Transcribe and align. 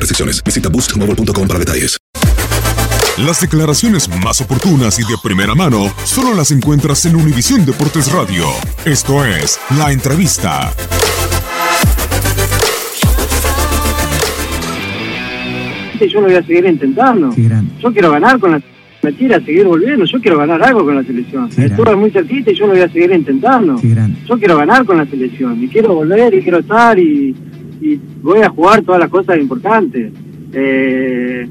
restricciones. 0.00 0.42
Visita 0.42 0.68
boostmobile.com 0.68 1.48
para 1.48 1.58
detalles. 1.58 1.98
Las 3.18 3.42
declaraciones 3.42 4.08
más 4.08 4.40
oportunas 4.40 4.98
y 4.98 5.02
de 5.02 5.16
primera 5.22 5.54
mano 5.54 5.92
solo 6.04 6.34
las 6.34 6.50
encuentras 6.50 7.04
en 7.04 7.16
Univisión 7.16 7.66
Deportes 7.66 8.10
Radio. 8.10 8.46
Esto 8.86 9.24
es 9.24 9.58
La 9.76 9.92
Entrevista. 9.92 10.72
yo 16.08 16.20
lo 16.20 16.26
voy 16.26 16.36
a 16.36 16.42
seguir 16.42 16.64
intentando. 16.66 17.34
Yo 17.80 17.92
quiero 17.92 18.10
ganar 18.10 18.38
con 18.38 18.52
la 18.52 18.62
mentira, 19.02 19.40
seguir 19.40 19.66
volviendo. 19.66 20.04
Yo 20.04 20.20
quiero 20.20 20.38
ganar 20.38 20.62
algo 20.62 20.84
con 20.84 20.96
la 20.96 21.02
selección. 21.02 21.48
Estuve 21.56 21.96
muy 21.96 22.10
cerquita 22.10 22.50
y 22.50 22.54
yo 22.54 22.66
lo 22.66 22.72
voy 22.72 22.82
a 22.82 22.88
seguir 22.88 23.12
intentando. 23.12 23.80
Yo 23.80 24.38
quiero 24.38 24.56
ganar 24.56 24.84
con 24.84 24.98
la 24.98 25.06
selección 25.06 25.62
y 25.62 25.68
quiero 25.68 25.94
volver 25.94 26.34
y 26.34 26.42
quiero 26.42 26.58
estar 26.58 26.98
y, 26.98 27.34
a 28.42 28.50
jugar 28.50 28.82
todas 28.82 29.00
las 29.00 29.10
cosas 29.10 29.38
importantes. 29.38 30.12
Eh, 30.52 31.48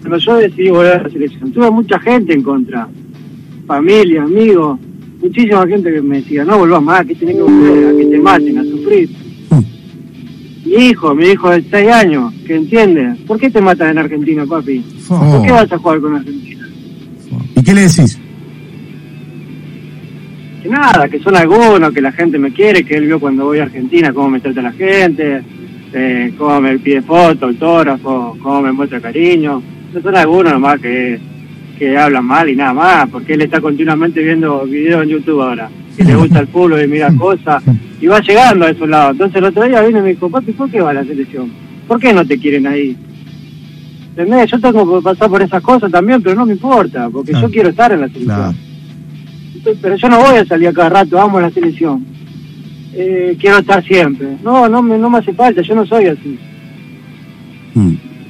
cuando 0.00 0.18
yo 0.18 0.36
decidí 0.36 0.70
volver 0.70 0.92
a 0.92 1.02
la 1.02 1.10
selección, 1.10 1.52
tuve 1.52 1.70
mucha 1.70 1.98
gente 1.98 2.32
en 2.32 2.42
contra. 2.42 2.88
Familia, 3.66 4.22
amigos, 4.22 4.78
muchísima 5.20 5.66
gente 5.66 5.92
que 5.92 6.00
me 6.00 6.18
decía, 6.18 6.44
no 6.44 6.58
volvás 6.58 6.82
más, 6.82 7.06
que 7.06 7.14
tenés 7.14 7.36
que 7.36 7.42
volver 7.42 7.88
a 7.88 7.96
que 7.96 8.04
te 8.06 8.18
maten, 8.18 8.58
a 8.58 8.64
sufrir. 8.64 9.10
Mi 10.64 10.88
hijo, 10.88 11.14
mi 11.14 11.26
hijo 11.26 11.50
de 11.50 11.62
6 11.62 11.90
años, 11.90 12.32
que 12.46 12.56
entiende, 12.56 13.16
¿por 13.26 13.38
qué 13.38 13.50
te 13.50 13.60
matan 13.60 13.90
en 13.90 13.98
Argentina, 13.98 14.44
papi? 14.46 14.84
¿Por 15.08 15.42
qué 15.42 15.52
vas 15.52 15.72
a 15.72 15.78
jugar 15.78 16.00
con 16.00 16.14
Argentina? 16.16 16.68
¿Y 17.54 17.62
qué 17.62 17.74
le 17.74 17.80
decís? 17.82 18.18
Que 20.62 20.68
nada, 20.68 21.08
que 21.08 21.20
son 21.20 21.36
algunos, 21.36 21.92
que 21.92 22.00
la 22.00 22.12
gente 22.12 22.38
me 22.38 22.52
quiere, 22.52 22.84
que 22.84 22.96
él 22.96 23.06
vio 23.06 23.20
cuando 23.20 23.44
voy 23.44 23.60
a 23.60 23.64
Argentina 23.64 24.12
cómo 24.12 24.30
me 24.30 24.40
trata 24.40 24.62
la 24.62 24.72
gente, 24.72 25.42
eh, 25.92 26.32
cómo 26.36 26.60
me 26.60 26.78
pide 26.78 27.02
fotos, 27.02 27.50
autógrafos, 27.50 28.38
cómo 28.38 28.62
me 28.62 28.72
muestra 28.72 29.00
cariño. 29.00 29.62
No 29.92 30.02
son 30.02 30.16
algunos 30.16 30.52
nomás 30.52 30.80
que, 30.80 31.18
que 31.78 31.96
hablan 31.96 32.24
mal 32.24 32.48
y 32.48 32.56
nada 32.56 32.72
más, 32.72 33.08
porque 33.08 33.34
él 33.34 33.42
está 33.42 33.60
continuamente 33.60 34.22
viendo 34.22 34.64
videos 34.64 35.02
en 35.02 35.10
YouTube 35.10 35.42
ahora, 35.42 35.70
que 35.96 36.04
le 36.04 36.16
gusta 36.16 36.40
el 36.40 36.48
fútbol 36.48 36.82
y 36.82 36.88
mira 36.88 37.12
cosas, 37.16 37.62
y 38.00 38.06
va 38.06 38.20
llegando 38.20 38.66
a 38.66 38.70
esos 38.70 38.88
lados. 38.88 39.12
Entonces 39.12 39.36
el 39.36 39.44
otro 39.44 39.64
día 39.64 39.82
vino 39.82 39.98
y 39.98 40.02
me 40.02 40.08
dijo, 40.10 40.28
papi, 40.28 40.52
¿por 40.52 40.70
qué 40.70 40.80
va 40.80 40.90
a 40.90 40.94
la 40.94 41.04
selección? 41.04 41.50
¿Por 41.86 42.00
qué 42.00 42.12
no 42.12 42.26
te 42.26 42.38
quieren 42.38 42.66
ahí? 42.66 42.96
¿Entendés? 44.10 44.50
Yo 44.50 44.60
tengo 44.60 44.98
que 44.98 45.04
pasar 45.04 45.28
por 45.28 45.42
esas 45.42 45.62
cosas 45.62 45.90
también, 45.90 46.22
pero 46.22 46.34
no 46.34 46.46
me 46.46 46.52
importa, 46.52 47.08
porque 47.10 47.32
yo 47.32 47.50
quiero 47.50 47.68
estar 47.68 47.92
en 47.92 48.00
la 48.00 48.08
selección. 48.08 48.56
Pero 49.82 49.96
yo 49.96 50.08
no 50.08 50.18
voy 50.20 50.36
a 50.36 50.44
salir 50.44 50.68
a 50.68 50.72
cada 50.72 50.88
rato, 50.88 51.16
vamos 51.16 51.38
a 51.38 51.42
la 51.42 51.50
selección. 51.50 52.15
Eh, 52.98 53.36
quiero 53.38 53.58
estar 53.58 53.82
siempre. 53.84 54.26
No, 54.42 54.68
no 54.68 54.82
me, 54.82 54.96
no 54.98 55.10
me 55.10 55.18
hace 55.18 55.32
falta, 55.32 55.60
yo 55.62 55.74
no 55.74 55.84
soy 55.86 56.06
así. 56.06 56.38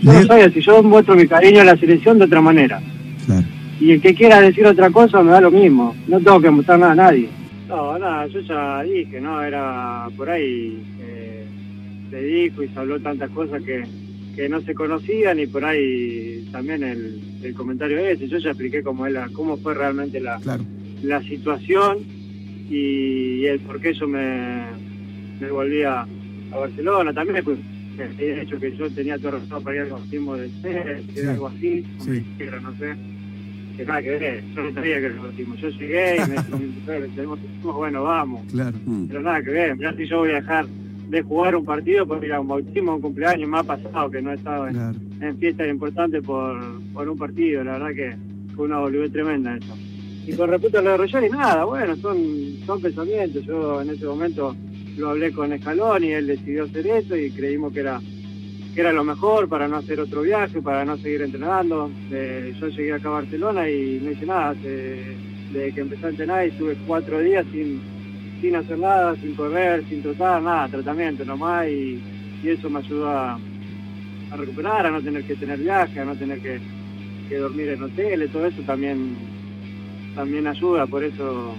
Yo 0.03 0.13
no 0.13 0.23
soy 0.25 0.41
así, 0.43 0.61
yo 0.61 0.83
muestro 0.83 1.15
mi 1.17 1.27
cariño 1.27 1.61
a 1.61 1.65
la 1.65 1.77
selección 1.77 2.19
de 2.19 2.25
otra 2.25 2.41
manera. 2.41 2.81
Y 3.81 3.93
el 3.93 4.01
que 4.01 4.15
quiera 4.15 4.41
decir 4.41 4.67
otra 4.67 4.91
cosa 4.91 5.23
me 5.23 5.31
da 5.31 5.41
lo 5.41 5.51
mismo. 5.51 5.95
No 6.09 6.19
tengo 6.21 6.41
que 6.41 6.51
mostrar 6.51 6.79
nada 6.79 6.93
a 6.93 6.97
nadie. 6.97 7.29
No, 7.69 7.99
nada, 7.99 8.27
yo 8.29 8.41
ya 8.41 8.83
dije, 8.83 9.21
¿no? 9.21 9.43
Era 9.43 10.07
por 10.17 10.31
ahí, 10.31 10.79
eh, 11.01 11.45
se 12.11 12.23
dijo 12.23 12.63
y 12.63 12.69
se 12.69 12.79
habló 12.79 12.99
tantas 13.01 13.29
cosas 13.31 13.63
que, 13.63 13.85
que 14.35 14.49
no 14.49 14.61
se 14.63 14.75
conocían 14.75 15.39
y 15.41 15.47
por 15.47 15.65
ahí 15.65 16.47
también 16.53 16.83
el, 16.83 17.21
el 17.43 17.55
comentario 17.55 17.99
ese. 17.99 18.29
Yo 18.29 18.39
ya 18.39 18.51
expliqué 18.51 18.83
cómo, 18.83 19.07
es 19.07 19.13
la- 19.13 19.29
cómo 19.33 19.57
fue 19.59 19.75
realmente 19.75 20.21
la, 20.21 20.39
la 21.03 21.23
situación 21.23 21.99
y, 22.71 23.45
el 23.47 23.61
por 23.61 23.81
qué 23.81 23.93
yo 23.95 24.09
me, 24.09 24.65
me 25.41 25.51
volví 25.51 25.83
a, 25.83 26.01
a 26.03 26.57
Barcelona. 26.59 27.13
También 27.13 27.45
pues, 27.45 27.59
el 28.19 28.39
hecho 28.41 28.59
que 28.59 28.77
yo 28.77 28.91
tenía 28.91 29.19
todo 29.19 29.33
resultado 29.33 29.61
para 29.63 29.77
ir 29.77 29.83
al 29.83 29.91
bautismo 29.91 30.37
de 30.37 30.51
ser, 30.61 31.03
que 31.15 31.21
era 31.21 31.33
algo 31.33 31.47
así, 31.49 31.85
como 31.99 32.13
Sí. 32.13 32.25
no 32.63 32.77
sé. 32.77 32.97
Que 33.77 33.85
nada 33.85 34.01
que 34.03 34.11
ver, 34.11 34.43
yo 34.55 34.63
no 34.63 34.73
sabía 34.73 34.95
que 35.01 35.05
era 35.05 35.15
el 35.15 35.21
bautismo. 35.21 35.55
Yo 35.57 35.69
llegué 35.69 36.17
y 36.17 36.21
me 36.31 36.37
dijo 36.37 36.59
mi 36.59 36.67
mujer, 36.67 37.09
tenemos 37.15 37.39
bautismo, 37.41 37.73
bueno, 37.75 38.03
vamos. 38.05 38.51
Claro. 38.51 38.79
Pero 39.09 39.21
nada 39.21 39.43
que 39.43 39.51
ver, 39.51 39.77
mirá 39.77 39.95
si 39.95 40.07
yo 40.07 40.19
voy 40.21 40.31
a 40.31 40.35
dejar 40.37 40.67
de 40.67 41.23
jugar 41.23 41.55
un 41.57 41.65
partido 41.65 42.07
por 42.07 42.25
ir 42.25 42.33
a 42.33 42.41
un 42.41 42.49
bautismo, 42.49 42.95
un 42.97 43.01
cumpleaños, 43.03 43.49
me 43.49 43.59
ha 43.59 43.63
pasado 43.63 44.11
que 44.11 44.23
no 44.23 44.33
he 44.33 44.35
estado 44.35 44.67
en, 44.69 44.77
en 45.21 45.39
fiestas 45.39 45.69
importantes 45.69 46.23
por, 46.23 46.59
por 46.95 47.09
un 47.09 47.19
partido, 47.19 47.63
la 47.65 47.73
verdad 47.79 47.95
que 47.95 48.17
fue 48.55 48.65
una 48.65 48.79
boludez 48.79 49.13
tremenda 49.13 49.57
eso. 49.57 49.77
Y 50.27 50.35
con 50.35 50.51
respecto 50.51 50.79
a 50.79 50.83
lo 50.83 50.99
de 50.99 51.27
y 51.27 51.31
nada, 51.31 51.65
bueno, 51.65 51.95
son, 51.97 52.59
son 52.67 52.81
pensamientos, 52.81 53.45
yo 53.45 53.81
en 53.81 53.91
ese 53.91 54.07
momento 54.07 54.57
lo 54.97 55.11
hablé 55.11 55.31
con 55.31 55.53
Escalón 55.53 56.03
y 56.03 56.13
él 56.13 56.27
decidió 56.27 56.65
hacer 56.65 56.87
eso 56.87 57.17
y 57.17 57.31
creímos 57.31 57.73
que 57.73 57.81
era 57.81 58.01
que 58.75 58.83
era 58.83 58.93
lo 58.93 59.05
mejor 59.05 59.49
para 59.49 59.67
no 59.69 59.77
hacer 59.77 59.99
otro 60.01 60.21
viaje, 60.21 60.61
para 60.61 60.85
no 60.85 60.99
seguir 60.99 61.23
entrenando. 61.23 61.91
Eh, 62.11 62.55
yo 62.61 62.69
llegué 62.69 62.93
acá 62.93 63.09
a 63.09 63.13
Barcelona 63.13 63.71
y 63.71 64.01
no 64.03 64.11
hice 64.11 64.27
nada. 64.27 64.53
Desde 64.53 65.73
que 65.73 65.81
empecé 65.81 66.05
a 66.05 66.11
entrenar 66.11 66.45
y 66.45 66.51
estuve 66.51 66.77
cuatro 66.87 67.21
días 67.21 67.47
sin, 67.53 67.81
sin 68.43 68.55
hacer 68.55 68.79
nada, 68.79 69.17
sin 69.17 69.35
correr, 69.35 69.83
sin 69.89 70.03
trotar, 70.03 70.43
nada, 70.43 70.69
tratamiento 70.69 71.25
nomás 71.25 71.69
y, 71.69 72.03
y 72.43 72.49
eso 72.51 72.69
me 72.69 72.81
ayudó 72.81 73.09
a, 73.09 73.39
a 74.31 74.37
recuperar, 74.37 74.85
a 74.85 74.91
no 74.91 75.01
tener 75.01 75.25
que 75.25 75.37
tener 75.37 75.59
viaje, 75.59 76.01
a 76.01 76.05
no 76.05 76.15
tener 76.15 76.41
que, 76.41 76.61
que 77.31 77.37
dormir 77.39 77.71
en 77.71 77.83
hoteles, 77.83 78.31
todo 78.31 78.45
eso 78.45 78.61
también 78.67 79.17
también 80.17 80.47
ayuda, 80.49 80.87
por 80.89 81.05
eso 81.05 81.55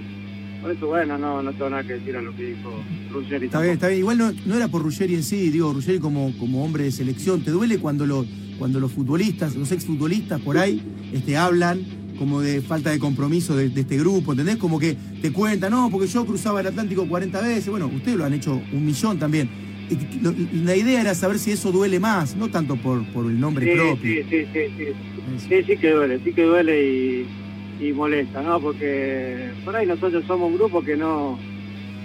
por 0.61 0.71
eso 0.71 0.87
bueno, 0.87 1.17
no, 1.17 1.41
no 1.41 1.51
tengo 1.53 1.69
nada 1.69 1.83
que 1.83 1.93
decir 1.93 2.17
a 2.17 2.21
lo 2.21 2.35
que 2.35 2.47
dijo 2.47 2.83
Ruggeri. 3.13 3.45
Está 3.45 3.61
bien, 3.61 3.73
está 3.75 3.87
bien. 3.87 3.99
Igual 3.99 4.17
no, 4.17 4.33
no 4.45 4.55
era 4.55 4.67
por 4.67 4.81
Ruggeri 4.81 5.13
en 5.15 5.23
sí, 5.23 5.49
digo, 5.51 5.71
Ruggeri 5.71 5.99
como, 5.99 6.35
como 6.37 6.65
hombre 6.65 6.83
de 6.83 6.91
selección. 6.91 7.41
¿Te 7.41 7.51
duele 7.51 7.77
cuando, 7.77 8.05
lo, 8.05 8.25
cuando 8.57 8.79
los 8.79 8.91
futbolistas, 8.91 9.55
los 9.55 9.71
exfutbolistas 9.71 10.41
por 10.41 10.57
ahí, 10.57 10.81
este, 11.13 11.37
hablan 11.37 11.81
como 12.17 12.41
de 12.41 12.61
falta 12.63 12.89
de 12.89 12.97
compromiso 12.97 13.55
de, 13.55 13.69
de 13.69 13.81
este 13.81 13.97
grupo, 13.99 14.31
¿entendés? 14.31 14.57
Como 14.57 14.79
que 14.79 14.97
te 15.21 15.31
cuentan, 15.31 15.71
no, 15.71 15.89
porque 15.91 16.07
yo 16.07 16.25
cruzaba 16.25 16.59
el 16.61 16.67
Atlántico 16.67 17.07
40 17.07 17.39
veces. 17.41 17.69
Bueno, 17.69 17.85
ustedes 17.93 18.17
lo 18.17 18.25
han 18.25 18.33
hecho 18.33 18.59
un 18.73 18.83
millón 18.83 19.19
también. 19.19 19.47
la 20.65 20.75
idea 20.75 20.99
era 21.01 21.13
saber 21.13 21.37
si 21.37 21.51
eso 21.51 21.71
duele 21.71 21.99
más, 21.99 22.35
no 22.35 22.49
tanto 22.49 22.75
por, 22.77 23.05
por 23.13 23.27
el 23.27 23.39
nombre 23.39 23.71
Sí, 23.71 23.77
propio. 23.77 24.23
sí, 24.23 24.27
sí, 24.29 24.45
sí, 24.51 24.59
sí. 24.75 25.47
Sí, 25.47 25.63
sí 25.67 25.77
que 25.77 25.91
duele, 25.91 26.19
sí 26.23 26.33
que 26.33 26.43
duele 26.43 26.83
y, 26.83 27.25
y 27.79 27.91
molesta, 27.93 28.41
¿no? 28.41 28.59
Porque 28.59 29.49
por 29.63 29.75
ahí 29.75 29.85
nosotros 29.85 30.23
somos 30.25 30.49
un 30.51 30.57
grupo 30.57 30.81
que 30.83 30.95
no, 30.97 31.37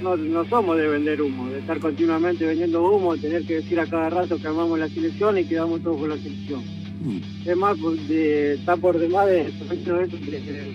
no, 0.02 0.16
no 0.16 0.44
somos 0.46 0.76
de 0.76 0.86
vender 0.88 1.22
humo, 1.22 1.48
de 1.48 1.60
estar 1.60 1.78
continuamente 1.80 2.44
vendiendo 2.44 2.82
humo, 2.82 3.16
tener 3.16 3.44
que 3.44 3.54
decir 3.56 3.78
a 3.80 3.86
cada 3.86 4.10
rato 4.10 4.38
que 4.38 4.46
amamos 4.48 4.78
la 4.78 4.88
selección 4.88 5.38
y 5.38 5.44
que 5.44 5.54
damos 5.56 5.82
todo 5.82 5.96
por 5.96 6.08
la 6.08 6.16
selección. 6.16 6.62
Es 7.44 7.56
más, 7.56 7.76
pues, 7.78 8.08
de, 8.08 8.54
está 8.54 8.76
por 8.76 8.96
demás 8.98 9.26
de, 9.26 9.44
de, 9.44 10.72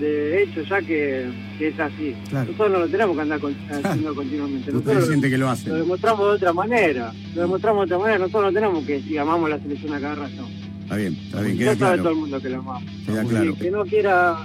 de 0.00 0.42
hecho 0.42 0.62
ya 0.62 0.80
que, 0.82 1.26
que 1.58 1.68
es 1.68 1.80
así. 1.80 2.14
Claro. 2.28 2.46
Nosotros 2.50 2.72
no 2.72 2.78
lo 2.80 2.88
tenemos 2.88 3.16
que 3.16 3.22
andar 3.22 3.40
con- 3.40 3.56
haciendo 3.70 4.14
continuamente. 4.14 4.72
Nosotros 4.72 5.06
sienten 5.06 5.30
que 5.30 5.38
lo 5.38 5.48
hacen. 5.48 5.72
lo 5.72 5.78
demostramos 5.78 6.26
de 6.30 6.34
otra 6.36 6.52
manera. 6.52 7.12
Lo 7.34 7.42
demostramos 7.42 7.88
de 7.88 7.94
otra 7.94 7.98
manera. 8.04 8.18
Nosotros 8.18 8.44
no 8.44 8.52
tenemos 8.52 8.84
que 8.84 8.92
decir 8.94 9.18
amamos 9.18 9.50
la 9.50 9.58
selección 9.58 9.94
a 9.94 10.00
cada 10.00 10.14
rato. 10.16 10.48
Está 10.84 10.96
bien, 10.96 11.14
está 11.14 11.40
bien, 11.40 11.56
Ya 11.56 11.76
sabe 11.76 11.98
todo 11.98 12.10
el 12.10 12.16
mundo 12.16 12.40
que 12.40 12.50
lo 12.50 12.58
amamos. 12.58 12.82
Queda 13.06 13.24
Y 13.24 13.26
claro. 13.26 13.44
el 13.44 13.54
que 13.56 13.70
no 13.70 13.84
quiera, 13.84 14.36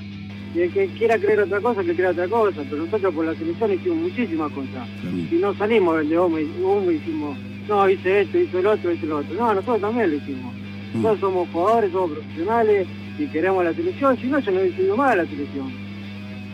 y 0.55 0.59
el 0.59 0.71
que 0.71 0.87
quiera 0.87 1.17
creer 1.17 1.41
otra 1.41 1.59
cosa, 1.59 1.83
que 1.83 1.95
crea 1.95 2.11
otra 2.11 2.27
cosa. 2.27 2.61
Pero 2.69 2.85
nosotros 2.85 3.13
por 3.13 3.25
la 3.25 3.35
selección 3.35 3.73
hicimos 3.73 3.97
muchísimas 3.97 4.51
cosas. 4.53 4.87
Y 5.31 5.35
no 5.35 5.53
salimos 5.55 6.07
de 6.07 6.17
humo 6.17 6.37
humo 6.37 6.91
hicimos, 6.91 7.37
no, 7.67 7.89
hice 7.89 8.21
esto, 8.21 8.39
hice 8.39 8.59
el 8.59 8.67
otro, 8.67 8.91
hice 8.91 9.05
el 9.05 9.11
otro. 9.11 9.35
No, 9.35 9.53
nosotros 9.53 9.81
también 9.81 10.11
lo 10.11 10.15
hicimos. 10.15 10.53
Mm. 10.93 11.01
Nosotros 11.03 11.19
somos 11.19 11.49
jugadores, 11.49 11.91
somos 11.91 12.11
profesionales 12.11 12.87
y 13.19 13.27
queremos 13.27 13.65
la 13.65 13.73
selección. 13.73 14.17
Si 14.17 14.27
no, 14.27 14.39
yo 14.39 14.51
no 14.51 14.61
hubiese 14.61 14.81
ido 14.81 14.97
más 14.97 15.11
a 15.11 15.15
la 15.17 15.25
selección. 15.25 15.67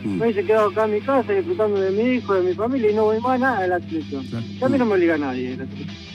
Mm. 0.04 0.18
Me 0.18 0.24
hubiese 0.24 0.44
quedado 0.44 0.70
acá 0.70 0.86
en 0.86 0.94
mi 0.94 1.02
casa 1.02 1.32
disfrutando 1.32 1.80
de 1.80 1.92
mi 1.92 2.16
hijo, 2.16 2.34
de 2.34 2.50
mi 2.50 2.56
familia 2.56 2.90
y 2.90 2.96
no 2.96 3.06
voy 3.06 3.20
más 3.22 3.40
nada 3.40 3.60
a 3.60 3.68
la 3.68 3.80
selección. 3.82 4.24
Ya 4.60 4.66
a 4.66 4.70
mí 4.70 4.78
no 4.80 4.86
me 4.86 4.96
obliga 4.96 5.18
nadie 5.18 5.54
a 5.54 5.58
la 5.58 5.66
selección. 5.68 6.15